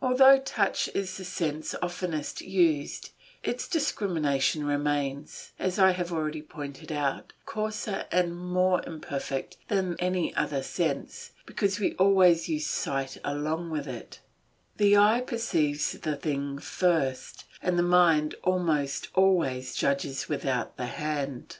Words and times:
Although 0.00 0.38
touch 0.38 0.88
is 0.94 1.14
the 1.18 1.24
sense 1.26 1.74
oftenest 1.82 2.40
used, 2.40 3.10
its 3.42 3.68
discrimination 3.68 4.64
remains, 4.64 5.52
as 5.58 5.78
I 5.78 5.90
have 5.90 6.10
already 6.10 6.40
pointed 6.40 6.90
out, 6.90 7.34
coarser 7.44 8.06
and 8.10 8.34
more 8.34 8.82
imperfect 8.86 9.58
than 9.68 9.90
that 9.90 9.94
of 9.96 10.00
any 10.02 10.34
other 10.34 10.62
sense, 10.62 11.32
because 11.44 11.78
we 11.78 11.92
always 11.96 12.48
use 12.48 12.68
sight 12.68 13.18
along 13.22 13.68
with 13.68 13.86
it; 13.86 14.20
the 14.78 14.96
eye 14.96 15.20
perceives 15.20 15.92
the 15.92 16.16
thing 16.16 16.58
first, 16.58 17.44
and 17.60 17.78
the 17.78 17.82
mind 17.82 18.36
almost 18.42 19.08
always 19.14 19.74
judges 19.74 20.26
without 20.26 20.78
the 20.78 20.86
hand. 20.86 21.58